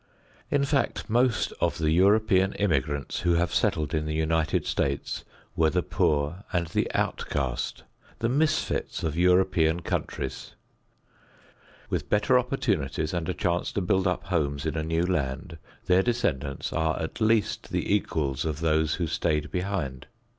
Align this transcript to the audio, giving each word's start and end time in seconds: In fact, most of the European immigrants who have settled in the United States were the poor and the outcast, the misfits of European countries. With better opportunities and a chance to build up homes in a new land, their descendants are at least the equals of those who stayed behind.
In 0.49 0.65
fact, 0.65 1.11
most 1.11 1.53
of 1.61 1.77
the 1.77 1.91
European 1.91 2.53
immigrants 2.53 3.19
who 3.19 3.35
have 3.35 3.53
settled 3.53 3.93
in 3.93 4.07
the 4.07 4.15
United 4.15 4.65
States 4.65 5.23
were 5.55 5.69
the 5.69 5.83
poor 5.83 6.43
and 6.51 6.65
the 6.65 6.91
outcast, 6.95 7.83
the 8.17 8.27
misfits 8.27 9.03
of 9.03 9.15
European 9.15 9.81
countries. 9.83 10.55
With 11.91 12.09
better 12.09 12.39
opportunities 12.39 13.13
and 13.13 13.29
a 13.29 13.35
chance 13.35 13.71
to 13.73 13.81
build 13.81 14.07
up 14.07 14.23
homes 14.23 14.65
in 14.65 14.75
a 14.75 14.81
new 14.83 15.03
land, 15.03 15.59
their 15.85 16.01
descendants 16.01 16.73
are 16.73 16.99
at 16.99 17.21
least 17.21 17.71
the 17.71 17.93
equals 17.93 18.43
of 18.43 18.59
those 18.61 18.95
who 18.95 19.05
stayed 19.05 19.51
behind. 19.51 20.07